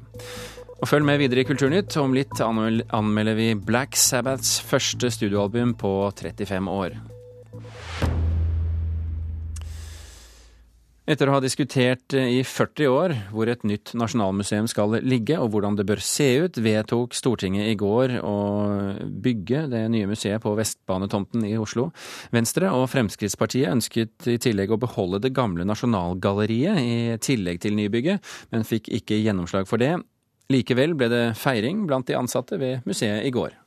Og 0.79 0.87
Følg 0.87 1.03
med 1.03 1.19
videre 1.19 1.43
i 1.43 1.51
Kulturnytt. 1.51 1.99
Om 1.99 2.15
litt 2.15 2.39
anmelder 2.39 3.35
vi 3.35 3.53
Black 3.59 3.99
Sabbaths 3.99 4.61
første 4.63 5.11
studioalbum 5.11 5.75
på 5.75 5.97
35 6.15 6.79
år. 6.79 7.01
Etter 11.11 11.27
å 11.27 11.33
ha 11.33 11.41
diskutert 11.43 12.13
i 12.15 12.43
40 12.45 12.87
år 12.87 13.13
hvor 13.33 13.49
et 13.51 13.63
nytt 13.67 13.91
nasjonalmuseum 13.97 14.67
skal 14.69 14.93
ligge 15.01 15.35
og 15.41 15.49
hvordan 15.51 15.75
det 15.75 15.83
bør 15.89 15.99
se 16.05 16.27
ut, 16.45 16.59
vedtok 16.61 17.17
Stortinget 17.17 17.71
i 17.71 17.75
går 17.79 18.13
å 18.21 18.35
bygge 19.25 19.65
det 19.73 19.81
nye 19.91 20.07
museet 20.07 20.39
på 20.43 20.53
Vestbanetomten 20.55 21.43
i 21.49 21.55
Oslo. 21.59 21.89
Venstre 22.31 22.69
og 22.71 22.85
Fremskrittspartiet 22.93 23.73
ønsket 23.73 24.29
i 24.31 24.37
tillegg 24.39 24.71
å 24.71 24.79
beholde 24.79 25.19
det 25.25 25.33
gamle 25.35 25.65
Nasjonalgalleriet 25.67 26.79
i 26.79 27.17
tillegg 27.19 27.59
til 27.65 27.75
nybygget, 27.81 28.21
men 28.53 28.67
fikk 28.67 28.87
ikke 29.01 29.19
gjennomslag 29.19 29.67
for 29.67 29.81
det. 29.81 29.97
Likevel 30.53 30.95
ble 30.99 31.09
det 31.11 31.25
feiring 31.39 31.83
blant 31.89 32.07
de 32.07 32.15
ansatte 32.19 32.61
ved 32.61 32.87
museet 32.87 33.25
i 33.25 33.33
går. 33.35 33.57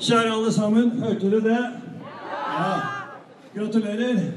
Kjære 0.00 0.32
alle 0.32 0.54
sammen, 0.54 0.94
hørte 1.02 1.34
dere 1.34 1.44
det? 1.50 1.60
Ja. 2.30 2.99
Gratulerer. 3.52 4.32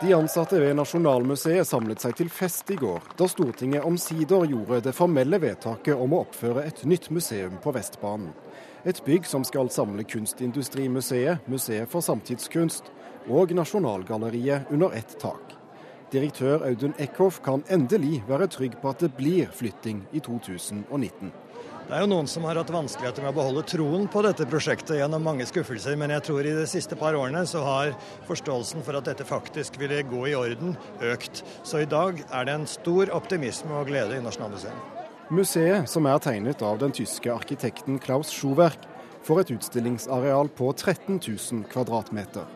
De 0.00 0.14
ansatte 0.14 0.60
ved 0.60 0.74
Nasjonalmuseet 0.76 1.68
samlet 1.68 2.02
seg 2.02 2.16
til 2.18 2.28
fest 2.28 2.68
i 2.74 2.76
går, 2.76 2.98
da 3.14 3.28
Stortinget 3.30 3.86
omsider 3.86 4.42
gjorde 4.50 4.80
det 4.82 4.94
formelle 4.96 5.38
vedtaket 5.40 5.94
om 5.94 6.16
å 6.16 6.24
oppføre 6.24 6.64
et 6.66 6.82
nytt 6.84 7.06
museum 7.14 7.60
på 7.62 7.72
Vestbanen. 7.76 8.32
Et 8.84 8.98
bygg 9.06 9.24
som 9.30 9.46
skal 9.46 9.70
samle 9.70 10.02
Kunstindustrimuseet, 10.02 11.46
Museet 11.46 11.88
for 11.88 12.04
samtidskunst 12.04 12.90
og 13.30 13.54
Nasjonalgalleriet 13.54 14.74
under 14.74 14.98
ett 14.98 15.14
tak. 15.22 15.54
Direktør 16.12 16.66
Audun 16.66 16.98
Eckhoff 16.98 17.38
kan 17.46 17.62
endelig 17.70 18.24
være 18.28 18.50
trygg 18.50 18.76
på 18.82 18.90
at 18.90 19.06
det 19.06 19.14
blir 19.14 19.46
flytting 19.54 20.02
i 20.12 20.20
2019. 20.20 21.32
Det 21.84 21.92
er 21.92 22.00
jo 22.00 22.08
noen 22.08 22.28
som 22.30 22.46
har 22.48 22.56
hatt 22.56 22.70
vanskeligheter 22.72 23.20
med 23.20 23.34
å 23.34 23.36
beholde 23.36 23.62
troen 23.68 24.06
på 24.08 24.22
dette 24.24 24.46
prosjektet 24.48 24.96
gjennom 24.96 25.20
mange 25.26 25.44
skuffelser, 25.44 25.98
men 26.00 26.14
jeg 26.14 26.24
tror 26.24 26.46
i 26.48 26.54
de 26.56 26.64
siste 26.68 26.96
par 26.96 27.12
årene 27.18 27.42
så 27.44 27.60
har 27.60 27.92
forståelsen 28.24 28.80
for 28.86 28.96
at 28.96 29.10
dette 29.10 29.26
faktisk 29.28 29.76
ville 29.82 30.00
gå 30.08 30.22
i 30.30 30.32
orden, 30.38 30.78
økt. 31.04 31.44
Så 31.60 31.82
i 31.84 31.90
dag 31.90 32.24
er 32.24 32.48
det 32.48 32.56
en 32.56 32.66
stor 32.70 33.12
optimisme 33.12 33.76
og 33.76 33.92
glede 33.92 34.16
i 34.16 34.24
Nasjonalmuseet. 34.24 35.04
Museet, 35.28 35.84
som 35.92 36.08
er 36.08 36.24
tegnet 36.24 36.64
av 36.64 36.80
den 36.80 36.96
tyske 36.96 37.28
arkitekten 37.36 38.00
Klaus 38.00 38.32
Schuwerk, 38.32 38.88
får 39.24 39.44
et 39.44 39.54
utstillingsareal 39.58 40.54
på 40.56 40.72
13 40.72 41.20
000 41.20 41.64
kvadratmeter. 41.68 42.48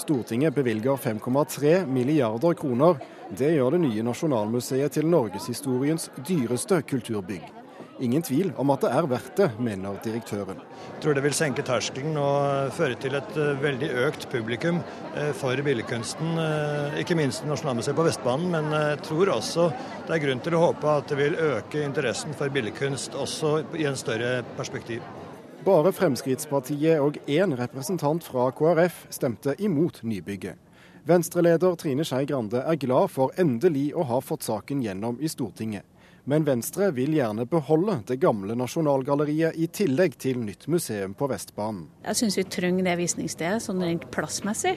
Stortinget 0.00 0.56
bevilger 0.56 0.96
5,3 0.96 1.82
milliarder 1.92 2.56
kroner. 2.56 2.96
Det 3.28 3.52
gjør 3.52 3.76
det 3.76 3.84
nye 3.84 4.04
Nasjonalmuseet 4.08 4.96
til 4.96 5.12
norgeshistoriens 5.12 6.08
dyreste 6.24 6.80
kulturbygg. 6.88 7.61
Ingen 8.00 8.22
tvil 8.24 8.52
om 8.56 8.70
at 8.72 8.80
det 8.84 8.90
er 8.96 9.06
verdt 9.10 9.36
det, 9.36 9.48
mener 9.60 9.98
direktøren. 10.04 10.62
Jeg 10.94 11.02
tror 11.04 11.16
det 11.16 11.24
vil 11.26 11.34
senke 11.36 11.64
terskelen 11.66 12.16
og 12.16 12.72
føre 12.72 12.96
til 13.00 13.18
et 13.18 13.36
eh, 13.36 13.58
veldig 13.60 13.90
økt 14.06 14.28
publikum 14.32 14.80
eh, 15.12 15.32
for 15.36 15.60
billedkunsten. 15.66 16.32
Eh, 16.40 16.96
ikke 17.02 17.18
minst 17.18 17.44
Nasjonalmuseet 17.46 17.98
på 17.98 18.06
Vestbanen, 18.06 18.48
men 18.54 18.72
jeg 18.72 19.02
tror 19.04 19.34
også 19.34 19.68
det 20.08 20.16
er 20.16 20.24
grunn 20.24 20.40
til 20.42 20.56
å 20.56 20.64
håpe 20.64 20.96
at 20.96 21.12
det 21.12 21.20
vil 21.20 21.36
øke 21.36 21.84
interessen 21.84 22.32
for 22.38 22.54
billedkunst 22.54 23.18
også 23.18 23.58
i 23.76 23.86
en 23.90 24.00
større 24.00 24.40
perspektiv. 24.56 25.04
Bare 25.62 25.92
Fremskrittspartiet 25.94 26.98
og 26.98 27.20
én 27.30 27.52
representant 27.60 28.24
fra 28.26 28.48
KrF 28.56 29.04
stemte 29.14 29.54
imot 29.62 30.00
nybygget. 30.02 30.56
Venstreleder 31.06 31.76
Trine 31.78 32.06
Skei 32.08 32.24
Grande 32.30 32.64
er 32.64 32.80
glad 32.80 33.12
for 33.12 33.34
endelig 33.38 33.90
å 33.94 34.06
ha 34.08 34.20
fått 34.24 34.48
saken 34.48 34.82
gjennom 34.82 35.20
i 35.20 35.30
Stortinget. 35.30 35.91
Men 36.24 36.44
Venstre 36.46 36.92
vil 36.94 37.16
gjerne 37.16 37.48
beholde 37.50 37.96
det 38.06 38.20
gamle 38.22 38.54
Nasjonalgalleriet 38.58 39.56
i 39.58 39.66
tillegg 39.74 40.14
til 40.22 40.38
nytt 40.44 40.68
museum 40.70 41.16
på 41.18 41.26
Vestbanen. 41.32 41.88
Jeg 42.04 42.20
syns 42.20 42.38
vi 42.38 42.44
trenger 42.46 42.86
det 42.86 42.94
visningsstedet 43.00 43.64
sånn 43.64 43.82
rent 43.82 44.06
plassmessig, 44.14 44.76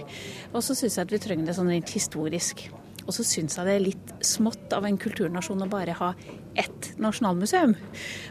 og 0.54 0.64
så 0.66 0.74
syns 0.74 0.98
jeg 0.98 1.06
at 1.06 1.14
vi 1.14 1.22
trenger 1.22 1.52
det 1.52 1.58
sånn 1.60 1.70
rent 1.70 1.94
historisk. 1.94 2.66
Og 3.06 3.14
så 3.14 3.22
syns 3.28 3.60
jeg 3.60 3.68
det 3.68 3.76
er 3.76 3.84
litt 3.84 4.14
smått 4.26 4.74
av 4.74 4.88
en 4.88 4.98
kulturnasjon 4.98 5.62
å 5.62 5.70
bare 5.70 5.94
ha 6.00 6.16
ett 6.58 6.88
nasjonalmuseum. 7.02 7.76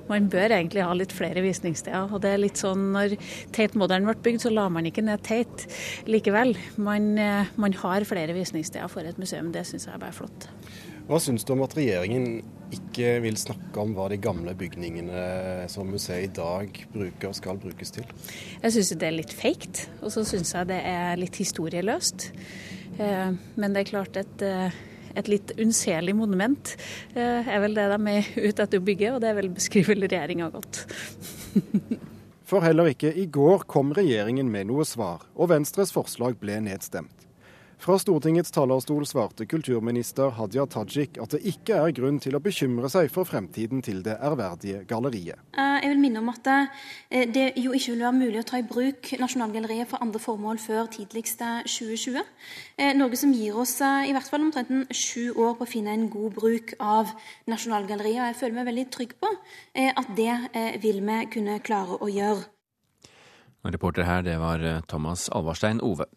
Man 0.08 0.26
bør 0.32 0.56
egentlig 0.56 0.82
ha 0.82 0.96
litt 0.96 1.14
flere 1.14 1.44
visningssteder. 1.44 2.10
Og 2.10 2.22
det 2.24 2.32
er 2.34 2.42
litt 2.42 2.58
sånn 2.58 2.88
når 2.96 3.14
Tate 3.54 3.78
Modern 3.78 4.08
ble 4.08 4.16
bygd, 4.24 4.42
så 4.42 4.50
la 4.50 4.66
man 4.72 4.88
ikke 4.88 5.04
ned 5.06 5.22
Tate 5.22 5.68
likevel. 6.10 6.56
Man, 6.74 7.12
eh, 7.18 7.52
man 7.54 7.78
har 7.84 8.08
flere 8.08 8.34
visningssteder 8.34 8.90
for 8.90 9.06
et 9.06 9.20
museum. 9.20 9.52
Det 9.54 9.62
syns 9.68 9.86
jeg 9.86 9.94
er 9.94 10.02
bare 10.02 10.16
flott. 10.16 10.48
Hva 11.04 11.18
syns 11.20 11.44
du 11.44 11.52
om 11.52 11.62
at 11.66 11.74
regjeringen 11.76 12.38
ikke 12.72 13.18
vil 13.20 13.36
snakke 13.36 13.82
om 13.82 13.90
hva 13.92 14.06
de 14.08 14.16
gamle 14.22 14.54
bygningene 14.56 15.66
som 15.68 15.90
museet 15.92 16.30
i 16.30 16.32
dag 16.32 16.78
bruker, 16.94 17.34
skal 17.36 17.60
brukes 17.60 17.92
til? 17.92 18.06
Jeg 18.62 18.72
syns 18.72 18.92
det 18.96 19.08
er 19.10 19.18
litt 19.18 19.34
feigt, 19.36 19.82
og 20.00 20.14
så 20.14 20.24
syns 20.24 20.54
jeg 20.56 20.70
det 20.72 20.80
er 20.80 21.20
litt 21.20 21.36
historieløst. 21.36 22.30
Eh, 22.96 23.36
men 23.60 23.76
det 23.76 23.82
er 23.82 23.90
klart 23.90 24.16
et, 24.16 24.46
eh, 24.48 24.78
et 25.12 25.28
litt 25.28 25.52
unnselig 25.60 26.14
monument 26.16 26.72
eh, 27.12 27.52
er 27.52 27.60
vel 27.66 27.76
det 27.76 27.84
de 27.92 28.14
er 28.14 28.30
ute 28.38 28.64
etter 28.64 28.80
å 28.80 28.86
bygge, 28.88 29.12
og 29.12 29.20
det 29.26 29.34
vil 29.36 29.52
beskrive 29.52 29.98
regjeringa 30.00 30.48
godt. 30.54 30.86
For 32.48 32.64
heller 32.64 32.88
ikke 32.94 33.12
i 33.12 33.26
går 33.28 33.68
kom 33.68 33.92
regjeringen 33.96 34.48
med 34.52 34.72
noe 34.72 34.88
svar, 34.88 35.28
og 35.36 35.52
Venstres 35.52 35.92
forslag 35.92 36.40
ble 36.40 36.62
nedstemt. 36.64 37.23
Fra 37.84 37.98
Stortingets 38.00 38.48
talerstol 38.48 39.04
svarte 39.04 39.44
kulturminister 39.44 40.30
Hadia 40.38 40.62
Tajik 40.72 41.18
at 41.20 41.34
det 41.34 41.42
ikke 41.50 41.76
er 41.76 41.90
grunn 41.92 42.16
til 42.22 42.32
å 42.32 42.40
bekymre 42.40 42.88
seg 42.88 43.10
for 43.12 43.28
fremtiden 43.28 43.82
til 43.84 43.98
det 44.06 44.14
ærverdige 44.24 44.86
galleriet. 44.88 45.42
Eh, 45.52 45.82
jeg 45.82 45.90
vil 45.92 46.00
minne 46.00 46.22
om 46.22 46.30
at 46.32 46.48
eh, 46.48 47.26
det 47.28 47.50
jo 47.60 47.74
ikke 47.76 47.92
vil 47.92 48.06
være 48.06 48.14
mulig 48.22 48.40
å 48.40 48.46
ta 48.48 48.62
i 48.62 48.64
bruk 48.64 49.12
Nasjonalgalleriet 49.20 49.92
for 49.92 50.00
andre 50.00 50.22
formål 50.24 50.62
før 50.64 50.88
tidligst 50.96 51.44
2020. 51.44 52.24
Eh, 52.80 52.94
noe 52.96 53.20
som 53.20 53.36
gir 53.36 53.60
oss 53.60 53.76
i 53.84 54.16
hvert 54.16 54.32
fall 54.32 54.48
omtrent 54.48 54.88
sju 54.88 55.36
år 55.36 55.52
på 55.60 55.68
å 55.68 55.72
finne 55.74 55.92
en 55.92 56.08
god 56.08 56.40
bruk 56.40 56.72
av 56.80 57.12
Nasjonalgalleriet. 57.52 58.22
Og 58.22 58.28
jeg 58.32 58.40
føler 58.40 58.60
meg 58.62 58.70
veldig 58.72 58.88
trygg 58.96 59.16
på 59.20 59.36
at 59.84 60.16
det 60.16 60.32
vil 60.80 61.04
vi 61.04 61.22
kunne 61.36 61.60
klare 61.60 62.00
å 62.00 62.08
gjøre. 62.08 62.48
Reporter 63.68 64.08
her, 64.08 64.24
det 64.24 64.40
var 64.40 64.70
Thomas 64.88 65.28
Alvarstein 65.28 65.84
Ove. 65.84 66.08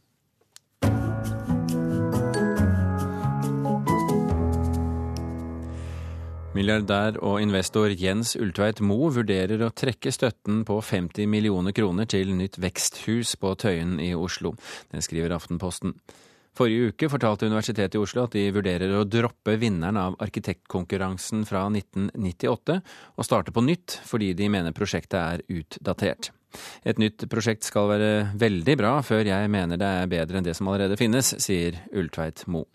Milliardær 6.58 7.20
og 7.22 7.38
investor 7.38 7.92
Jens 7.94 8.32
Ulltveit 8.40 8.80
Moe 8.82 9.12
vurderer 9.14 9.62
å 9.62 9.70
trekke 9.78 10.10
støtten 10.10 10.64
på 10.66 10.80
50 10.82 11.28
millioner 11.30 11.76
kroner 11.76 12.08
til 12.10 12.32
nytt 12.34 12.58
veksthus 12.64 13.36
på 13.38 13.52
Tøyen 13.62 14.00
i 14.02 14.16
Oslo. 14.18 14.56
Det 14.90 15.04
skriver 15.06 15.36
Aftenposten. 15.36 15.94
Forrige 16.58 16.90
uke 16.90 17.10
fortalte 17.14 17.46
Universitetet 17.46 18.00
i 18.00 18.02
Oslo 18.02 18.24
at 18.26 18.34
de 18.34 18.48
vurderer 18.56 18.96
å 18.98 19.04
droppe 19.06 19.54
vinneren 19.62 20.00
av 20.02 20.18
arkitektkonkurransen 20.26 21.46
fra 21.46 21.68
1998 21.70 22.80
og 22.82 23.28
starte 23.28 23.54
på 23.54 23.62
nytt, 23.68 24.00
fordi 24.10 24.32
de 24.40 24.50
mener 24.50 24.74
prosjektet 24.74 25.20
er 25.20 25.46
utdatert. 25.60 26.32
Et 26.90 26.98
nytt 26.98 27.28
prosjekt 27.30 27.70
skal 27.70 27.92
være 27.92 28.10
veldig 28.40 28.78
bra 28.82 28.96
før 29.06 29.30
jeg 29.30 29.54
mener 29.54 29.78
det 29.78 29.92
er 30.00 30.10
bedre 30.10 30.42
enn 30.42 30.50
det 30.50 30.58
som 30.58 30.72
allerede 30.72 30.98
finnes, 30.98 31.36
sier 31.44 31.78
Ulltveit 31.94 32.48
Moe. 32.50 32.66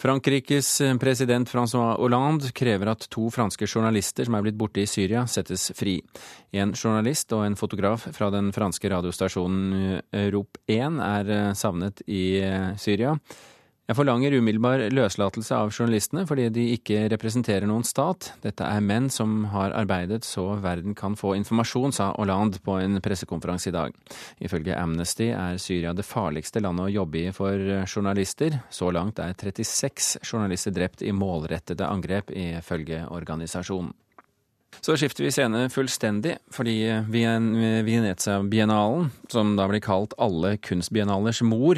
Frankrikes 0.00 0.82
president 1.00 1.48
Francois 1.48 1.94
Hollande 2.00 2.50
krever 2.52 2.90
at 2.92 3.06
to 3.14 3.28
franske 3.32 3.66
journalister 3.68 4.26
som 4.26 4.36
er 4.36 4.44
blitt 4.44 4.58
borte 4.58 4.82
i 4.82 4.88
Syria, 4.90 5.22
settes 5.30 5.70
fri. 5.78 6.00
En 6.52 6.74
journalist 6.74 7.32
og 7.32 7.46
en 7.46 7.56
fotograf 7.56 8.08
fra 8.12 8.30
den 8.34 8.50
franske 8.52 8.90
radiostasjonen 8.90 10.00
Rop 10.34 10.58
1 10.66 11.00
er 11.04 11.34
eh, 11.38 11.50
savnet 11.56 12.02
i 12.10 12.24
eh, 12.42 12.72
Syria. 12.80 13.14
Jeg 13.84 13.98
forlanger 13.98 14.32
umiddelbar 14.38 14.80
løslatelse 14.96 15.56
av 15.60 15.68
journalistene 15.68 16.22
fordi 16.24 16.46
de 16.56 16.62
ikke 16.72 17.02
representerer 17.12 17.68
noen 17.68 17.84
stat. 17.84 18.30
Dette 18.40 18.64
er 18.64 18.80
menn 18.80 19.10
som 19.12 19.44
har 19.52 19.76
arbeidet 19.76 20.24
så 20.24 20.56
verden 20.64 20.96
kan 20.96 21.12
få 21.20 21.34
informasjon, 21.36 21.92
sa 21.92 22.16
Hollande 22.16 22.64
på 22.64 22.80
en 22.80 22.96
pressekonferanse 23.04 23.68
i 23.68 23.76
dag. 23.76 23.92
Ifølge 24.40 24.72
Amnesty 24.80 25.28
er 25.36 25.60
Syria 25.60 25.92
det 25.92 26.08
farligste 26.08 26.64
landet 26.64 26.86
å 26.86 26.94
jobbe 26.94 27.26
i 27.26 27.34
for 27.36 27.52
journalister. 27.84 28.56
Så 28.72 28.88
langt 28.88 29.20
er 29.20 29.36
36 29.36 30.24
journalister 30.24 30.72
drept 30.72 31.04
i 31.04 31.12
målrettede 31.12 31.84
angrep, 31.84 32.32
ifølge 32.32 33.04
organisasjonen. 33.12 33.92
Så 34.80 34.96
skifter 34.96 35.28
vi 35.28 35.32
scene 35.32 35.68
fullstendig, 35.70 36.38
fordi 36.52 37.04
Venezia-biennalen, 37.12 39.10
som 39.28 39.56
da 39.60 39.68
blir 39.68 39.84
kalt 39.84 40.16
alle 40.16 40.56
kunstbiennalers 40.64 41.42
mor, 41.44 41.76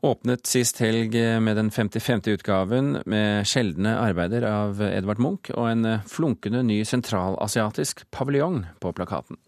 åpnet 0.00 0.46
sist 0.46 0.80
helg 0.80 1.14
med 1.42 1.56
den 1.56 1.70
55. 1.70 2.20
utgaven 2.26 2.98
med 3.06 3.46
sjeldne 3.48 3.96
arbeider 4.00 4.46
av 4.48 4.80
Edvard 4.82 5.20
Munch 5.20 5.52
og 5.52 5.68
en 5.70 5.86
flunkende 6.08 6.62
ny 6.64 6.80
sentralasiatisk 6.88 8.06
paviljong 8.14 8.64
på 8.80 8.92
plakaten. 8.96 9.40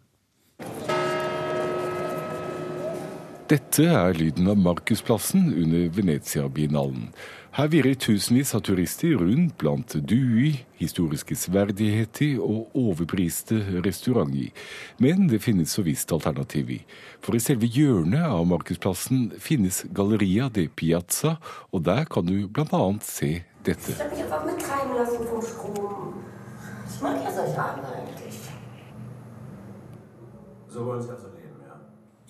Dette 3.53 3.85
er 3.85 4.15
lyden 4.17 4.47
av 4.49 4.61
Markusplassen 4.61 5.51
under 5.51 5.89
Venezia-biennalen. 5.93 7.11
Her 7.53 7.69
virrer 7.69 7.99
tusenvis 8.01 8.55
av 8.57 8.63
turister 8.65 9.19
rundt 9.21 9.59
blant 9.61 9.93
duer, 10.09 10.55
historiske 10.79 11.37
sverdigheter 11.37 12.39
og 12.41 12.73
overpriste 12.73 13.59
restauranter. 13.85 14.49
Men 14.97 15.27
det 15.29 15.43
finnes 15.45 15.75
så 15.77 15.85
visst 15.85 16.15
alternativer. 16.17 16.81
For 17.21 17.37
i 17.37 17.43
selve 17.45 17.69
hjørnet 17.69 18.25
av 18.25 18.47
Markedsplassen 18.49 19.35
finnes 19.37 19.83
Galleria 19.93 20.49
de 20.49 20.65
Piazza, 20.73 21.35
og 21.69 21.85
der 21.85 22.09
kan 22.09 22.25
du 22.25 22.49
bl.a. 22.49 22.83
se 23.05 23.43
dette. 23.69 23.99
Så 30.73 31.32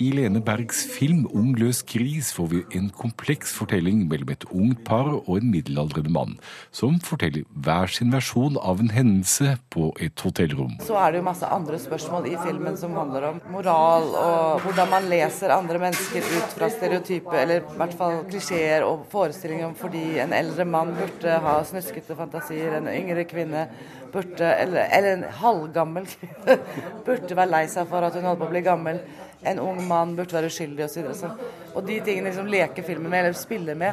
i 0.02 0.10
Lene 0.10 0.40
Bergs 0.42 0.80
film 0.90 1.26
'Ung 1.30 1.52
løs 1.60 1.82
gris' 1.86 2.32
får 2.34 2.48
vi 2.50 2.60
en 2.78 2.88
kompleks 2.90 3.52
fortelling 3.54 4.08
mellom 4.10 4.32
et 4.34 4.44
ungt 4.50 4.82
par 4.88 5.06
og 5.12 5.30
en 5.36 5.50
middelaldrende 5.52 6.10
mann, 6.10 6.32
som 6.74 6.98
forteller 7.06 7.44
hver 7.66 7.92
sin 7.96 8.10
versjon 8.14 8.58
av 8.58 8.82
en 8.82 8.90
hendelse 8.90 9.54
på 9.70 9.92
et 10.02 10.24
hotellrom. 10.26 10.74
Så 10.82 10.98
er 10.98 11.12
det 11.12 11.22
jo 11.22 11.28
masse 11.28 11.52
andre 11.58 11.78
spørsmål 11.78 12.28
i 12.32 12.34
filmen 12.42 12.76
som 12.80 12.96
handler 12.98 13.28
om 13.30 13.40
moral 13.54 14.08
og 14.24 14.66
hvordan 14.66 14.90
man 14.90 15.08
leser 15.12 15.54
andre 15.54 15.78
mennesker 15.86 16.26
ut 16.34 16.58
fra 16.58 16.70
stereotype, 16.72 17.38
eller 17.38 17.62
i 17.62 17.78
hvert 17.78 17.98
fall 18.02 18.22
klisjeer 18.26 18.86
og 18.88 19.06
forestillinger 19.12 19.70
om 19.70 19.78
fordi 19.78 20.18
en 20.24 20.34
eldre 20.34 20.66
mann 20.66 20.94
burde 20.98 21.40
ha 21.46 21.58
snuskete 21.68 22.18
fantasier, 22.18 22.80
en 22.80 22.90
yngre 22.90 23.28
kvinne 23.30 23.68
burde, 24.12 24.54
eller, 24.54 24.88
eller 24.92 25.16
en 25.16 25.28
halvgammel 25.42 26.08
kvinne 26.10 26.58
burde 27.06 27.36
være 27.36 27.52
lei 27.54 27.66
seg 27.70 27.86
for 27.90 28.04
at 28.04 28.16
hun 28.18 28.26
holdt 28.28 28.42
på 28.42 28.50
å 28.50 28.56
bli 28.56 28.66
gammel 28.66 29.04
en 29.42 29.58
ung 29.58 29.82
mann 29.88 30.16
burde 30.16 30.36
være 30.36 30.50
uskyldig 30.52 30.84
osv. 30.84 31.04
Og, 31.08 31.16
så 31.16 31.30
og 31.74 31.86
de 31.86 31.98
tingene 32.04 32.30
liksom 32.30 32.50
leker 32.50 32.86
filmen 32.86 33.10
med, 33.10 33.18
eller 33.18 33.38
spiller 33.38 33.74
med. 33.74 33.92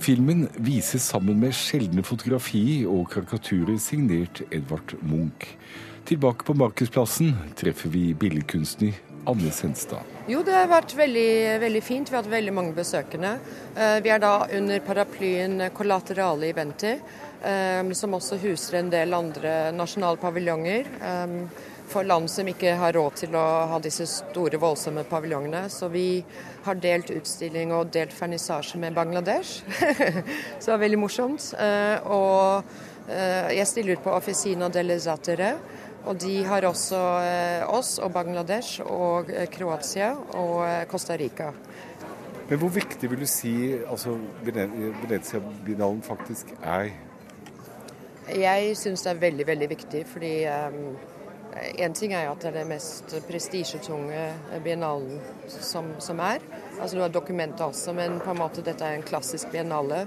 Filmen 0.00 0.46
vises 0.56 1.08
sammen 1.10 1.40
med 1.40 1.56
sjeldne 1.58 2.04
fotografi 2.06 2.84
og 2.86 3.08
karikaturer 3.10 3.80
signert 3.82 4.44
Edvard 4.50 4.94
Munch. 5.02 5.56
Tilbake 6.04 6.44
på 6.44 6.54
Markedsplassen 6.60 7.32
treffer 7.56 7.90
vi 7.90 8.12
billedkunstner 8.14 8.92
Anne 9.26 9.50
Senstad. 9.50 10.04
Jo, 10.28 10.42
det 10.44 10.54
har 10.56 10.68
vært 10.68 10.94
veldig, 10.96 11.60
veldig, 11.60 11.82
fint. 11.84 12.08
Vi 12.08 12.16
har 12.16 12.22
hatt 12.22 12.32
veldig 12.32 12.52
mange 12.56 12.74
besøkende. 12.76 13.34
Eh, 13.76 13.98
vi 14.04 14.12
er 14.12 14.20
da 14.20 14.34
under 14.56 14.80
paraplyen 14.84 15.66
Collaterale 15.76 16.48
Eventer 16.52 17.00
som 17.98 18.14
også 18.16 18.38
huser 18.40 18.78
en 18.78 18.88
del 18.92 19.12
andre 19.12 19.72
nasjonale 19.76 20.16
paviljonger. 20.16 20.88
For 21.90 22.06
land 22.06 22.30
som 22.32 22.48
ikke 22.48 22.72
har 22.80 22.94
råd 22.96 23.18
til 23.20 23.36
å 23.36 23.44
ha 23.68 23.78
disse 23.82 24.06
store, 24.08 24.58
voldsomme 24.60 25.04
paviljongene. 25.08 25.66
Så 25.70 25.90
vi 25.92 26.24
har 26.64 26.80
delt 26.80 27.12
utstilling 27.12 27.74
og 27.76 27.92
delt 27.92 28.14
vernissasje 28.16 28.80
med 28.80 28.96
Bangladesh. 28.96 29.60
så 30.58 30.64
det 30.64 30.72
var 30.72 30.82
veldig 30.82 31.00
morsomt. 31.02 31.50
Ehm, 31.60 32.08
og 32.08 32.64
eh, 33.12 33.52
jeg 33.58 33.68
stiller 33.68 33.98
ut 33.98 34.04
på 34.06 34.16
Officina 34.16 34.70
delle 34.72 34.96
Zatere. 35.00 35.54
Og 36.04 36.18
de 36.20 36.38
har 36.44 36.64
også 36.68 37.00
eh, 37.24 37.62
oss 37.68 37.98
og 38.00 38.12
Bangladesh 38.16 38.84
og 38.84 39.30
eh, 39.32 39.48
Kroatia 39.52 40.14
og 40.40 40.64
Costa 40.88 41.16
Rica. 41.20 41.52
Men 42.48 42.60
hvor 42.60 42.72
viktig 42.72 43.08
vil 43.08 43.24
du 43.24 43.28
si 43.28 43.54
altså, 43.76 44.16
Venezia-binalen 44.44 46.02
faktisk 46.04 46.52
er 46.60 46.90
jeg 48.32 48.76
syns 48.80 49.04
det 49.04 49.10
er 49.12 49.20
veldig, 49.20 49.46
veldig 49.46 49.68
viktig, 49.74 50.04
fordi 50.08 50.32
um, 50.48 50.94
en 51.54 51.94
ting 51.94 52.14
er 52.16 52.30
at 52.30 52.40
det 52.42 52.50
er 52.50 52.56
det 52.60 52.64
mest 52.66 53.12
prestisjetunge 53.28 54.22
biennalen 54.64 55.20
som, 55.48 55.92
som, 56.02 56.22
er. 56.24 56.42
Altså 56.80 56.96
Du 56.96 57.02
har 57.02 57.12
dokumentet 57.12 57.60
også, 57.60 57.92
men 57.94 58.18
på 58.24 58.32
en 58.32 58.40
måte 58.40 58.64
dette 58.64 58.86
er 58.86 58.98
en 58.98 59.06
klassisk 59.06 59.52
biennale. 59.52 60.04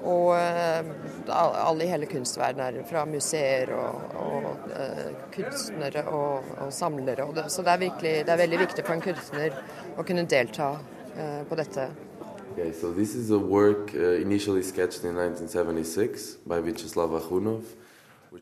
Og 0.00 0.32
uh, 0.32 0.90
alle 1.30 1.84
i 1.84 1.90
hele 1.90 2.08
kunstverdenen, 2.08 2.86
fra 2.88 3.04
museer 3.08 3.72
og, 3.76 4.14
og 4.16 4.68
uh, 4.72 5.08
kunstnere 5.34 6.06
og, 6.08 6.52
og 6.66 6.72
samlere. 6.72 7.28
Og 7.28 7.36
det, 7.36 7.48
så 7.52 7.64
det 7.64 7.74
er, 7.74 7.84
virkelig, 7.86 8.14
det 8.26 8.34
er 8.34 8.44
veldig 8.44 8.62
viktig 8.66 8.86
for 8.86 8.96
en 8.96 9.04
kunstner 9.04 9.60
å 9.96 10.06
kunne 10.08 10.28
delta 10.28 10.72
uh, 10.80 11.42
på 11.48 11.60
dette. 11.60 11.90
Okay, 12.52 12.72
so 12.72 12.92
this 12.92 13.14
is 13.14 13.30
a 13.30 13.38
work 13.38 13.94
uh, 13.94 14.20
initially 14.20 14.62
sketched 14.62 15.04
in 15.04 15.14
1976 15.14 16.38
by 16.46 16.60
Vyacheslav 16.60 17.14
Akhunov. 17.14 17.62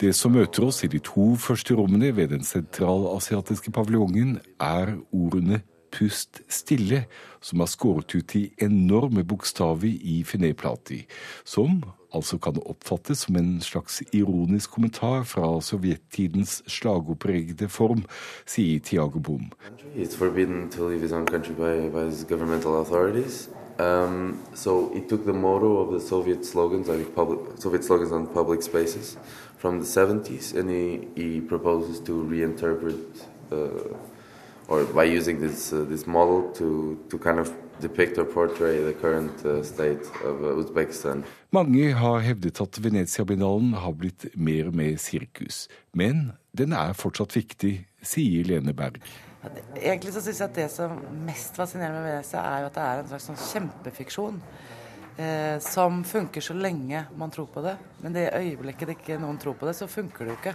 Det 0.00 0.14
som 0.14 0.32
møter 0.32 0.64
oss 0.64 0.82
i 0.84 0.88
de 0.88 0.98
to 1.00 1.34
første 1.36 1.74
rommene 1.74 2.10
ved 2.16 2.28
den 2.28 2.44
sentralasiatiske 2.44 3.70
paviljongen, 3.72 4.38
er 4.60 4.96
ordene 5.12 5.60
'pust 5.92 6.40
stille', 6.48 7.04
som 7.40 7.60
er 7.60 7.66
skåret 7.66 8.14
ut 8.14 8.34
i 8.34 8.52
enorme 8.58 9.24
bokstaver 9.24 9.88
i 10.00 10.24
finéplati, 10.24 11.06
som 11.44 11.82
altså 12.14 12.38
kan 12.38 12.60
oppfattes 12.66 13.18
som 13.18 13.36
en 13.36 13.60
slags 13.60 14.02
ironisk 14.12 14.70
kommentar 14.70 15.22
fra 15.22 15.60
sovjettidens 15.60 16.62
slagordpregede 16.66 17.68
form, 17.68 18.04
sier 18.46 18.80
Tiago 18.80 19.18
Boom. 19.18 19.52
It's 19.96 20.16
forbidden 20.16 20.70
to 20.70 20.88
leave 20.88 21.02
his 21.02 21.12
own 21.12 21.26
country 21.26 21.54
by, 21.54 21.90
by 21.90 22.10
his 22.10 22.24
governmental 22.24 22.80
authorities. 22.80 23.48
Um, 23.78 24.42
so 24.54 24.92
it 24.92 25.08
took 25.08 25.24
the 25.24 25.32
motto 25.32 25.78
of 25.78 25.92
the 25.92 26.00
Soviet 26.00 26.44
slogans, 26.44 26.88
like 26.88 27.14
public, 27.14 27.40
Soviet 27.58 27.84
slogans 27.84 28.10
on 28.10 28.26
public 28.26 28.62
spaces, 28.62 29.16
from 29.56 29.78
the 29.78 29.84
70s, 29.86 30.54
and 30.54 30.68
he, 30.70 31.08
he 31.14 31.40
proposes 31.40 32.00
to 32.00 32.12
reinterpret, 32.24 33.26
uh, 33.52 33.96
or 34.66 34.84
by 34.84 35.04
using 35.04 35.40
this 35.40 35.72
uh, 35.72 35.84
this 35.88 36.06
model 36.06 36.52
to 36.52 36.98
to 37.08 37.18
kind 37.18 37.38
of 37.38 37.52
depict 37.80 38.18
or 38.18 38.24
portray 38.24 38.80
the 38.82 38.92
current 38.92 39.44
uh, 39.46 39.62
state 39.62 40.02
of 40.24 40.42
uh, 40.42 40.58
Uzbekistan. 40.58 41.24
Mange 41.50 41.92
har 41.94 42.18
hevdet 42.18 42.60
at 42.60 42.78
Venezia-biennalen 42.78 43.72
har 43.74 43.92
blitt 43.92 44.26
mer 44.34 44.68
og 44.68 44.74
mer 44.74 44.98
men 45.92 46.32
den 46.52 46.72
er 46.72 46.92
fortsatt 46.92 47.36
viktig, 47.36 47.86
sier 48.02 48.44
Lene 48.44 48.74
Berg. 48.74 48.98
Egentlig 49.78 50.12
så 50.16 50.22
syns 50.24 50.40
jeg 50.42 50.50
at 50.50 50.58
det 50.58 50.66
som 50.72 50.98
mest 51.26 51.58
fascinerer 51.58 51.94
med 51.94 52.08
Venezia, 52.08 52.42
er 52.42 52.64
jo 52.64 52.70
at 52.72 52.78
det 52.78 52.84
er 52.84 53.02
en 53.02 53.10
slags 53.12 53.28
sånn 53.30 53.40
kjempefiksjon. 53.44 54.40
Eh, 55.18 55.58
som 55.58 56.04
funker 56.06 56.40
så 56.40 56.54
lenge 56.54 57.04
man 57.18 57.30
tror 57.34 57.48
på 57.50 57.62
det. 57.64 57.74
Men 58.02 58.14
det 58.14 58.28
øyeblikket 58.34 58.90
det 58.90 58.98
ikke 59.00 59.18
noen 59.18 59.38
tror 59.42 59.56
på 59.58 59.66
det, 59.66 59.74
så 59.78 59.90
funker 59.90 60.26
det 60.26 60.34
jo 60.34 60.38
ikke. 60.38 60.54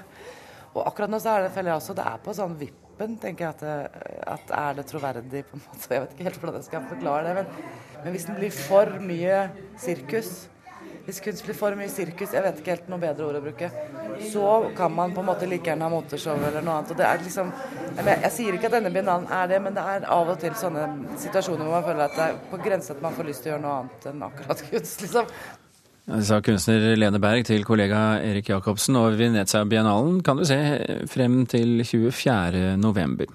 Og 0.73 0.85
akkurat 0.87 1.11
nå 1.11 1.19
så 1.21 1.33
er 1.33 1.45
det, 1.45 1.53
føler 1.55 1.73
jeg 1.73 1.81
også, 1.81 1.95
det 1.97 2.05
er 2.09 2.21
på 2.23 2.35
sånn 2.37 2.55
vippen, 2.61 3.17
tenker 3.21 3.45
jeg, 3.45 3.57
at, 3.57 3.63
det, 3.63 4.21
at 4.35 4.53
er 4.57 4.77
det 4.79 4.85
troverdig 4.89 5.43
på 5.49 5.59
en 5.59 5.65
måte. 5.65 5.89
Jeg 5.91 6.05
vet 6.05 6.15
ikke 6.15 6.27
helt 6.29 6.39
hvordan 6.41 6.59
jeg 6.59 6.69
skal 6.69 6.87
forklare 6.93 7.27
det. 7.27 7.35
Men, 7.39 7.75
men 8.05 8.15
hvis 8.15 8.27
den 8.29 8.39
blir 8.39 8.55
for 8.55 8.95
mye 9.03 9.41
sirkus, 9.83 10.31
hvis 11.05 11.19
kunst 11.23 11.43
blir 11.43 11.57
for 11.57 11.75
mye 11.75 11.91
sirkus, 11.91 12.31
jeg 12.31 12.43
vet 12.45 12.59
ikke 12.61 12.75
helt 12.77 12.91
noe 12.91 13.01
bedre 13.01 13.25
ord 13.27 13.39
å 13.39 13.43
bruke, 13.43 13.69
så 14.31 14.51
kan 14.77 14.93
man 14.95 15.15
på 15.15 15.23
en 15.23 15.27
måte 15.27 15.49
like 15.49 15.67
gjerne 15.67 15.83
ha 15.83 15.91
moteshow 15.91 16.37
eller 16.37 16.63
noe 16.63 16.77
annet. 16.77 16.93
Og 16.93 16.99
det 17.01 17.07
er 17.09 17.25
liksom, 17.25 17.49
jeg, 17.97 18.05
jeg 18.13 18.31
sier 18.37 18.57
ikke 18.57 18.69
at 18.69 18.77
denne 18.77 18.93
biennalen 18.93 19.27
er 19.27 19.49
det, 19.51 19.59
men 19.65 19.75
det 19.75 19.83
er 19.95 20.07
av 20.15 20.31
og 20.31 20.39
til 20.39 20.55
sånne 20.59 20.85
situasjoner 21.25 21.67
hvor 21.67 21.75
man 21.75 21.89
føler 21.89 22.05
at 22.07 22.15
det 22.15 22.29
er 22.29 22.39
på 22.53 22.61
grensa 22.63 22.95
at 22.95 23.03
man 23.03 23.17
får 23.17 23.29
lyst 23.31 23.43
til 23.43 23.51
å 23.51 23.55
gjøre 23.55 23.65
noe 23.65 23.75
annet 23.81 24.07
enn 24.13 24.25
akkurat 24.29 24.63
kunst, 24.69 25.03
liksom. 25.03 25.35
Sa 26.03 26.41
kunstner 26.43 26.97
Lene 26.99 27.19
Berg 27.23 27.45
til 27.47 27.61
kollega 27.67 27.99
Erik 28.23 28.49
Jacobsen, 28.51 28.97
og 28.99 29.15
Venezia-biennalen 29.19 30.17
kan 30.23 30.39
du 30.39 30.43
se 30.47 30.59
frem 31.11 31.45
til 31.51 31.83
24. 31.87 32.73
november. 32.79 33.31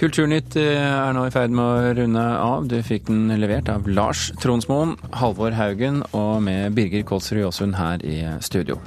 Kulturnytt 0.00 0.54
eh, 0.56 0.80
er 0.80 1.12
nå 1.12 1.26
i 1.28 1.32
ferd 1.34 1.52
med 1.52 1.60
å 1.60 1.90
runde 1.98 2.22
av. 2.40 2.64
Du 2.70 2.78
fikk 2.80 3.10
den 3.10 3.28
levert 3.36 3.68
av 3.68 3.84
Lars 3.84 4.30
Tronsmoen, 4.40 4.94
Halvor 5.20 5.52
Haugen 5.52 6.00
og 6.16 6.38
med 6.46 6.72
Birger 6.78 7.04
Kolsrud 7.04 7.42
Jåsund 7.42 7.76
her 7.76 8.00
i 8.00 8.22
studio. 8.40 8.78